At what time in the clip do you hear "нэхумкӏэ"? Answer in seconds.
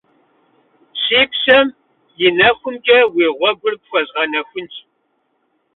2.37-2.99